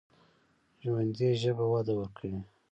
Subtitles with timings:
[0.83, 2.39] ژوندي ژبه وده ورکوي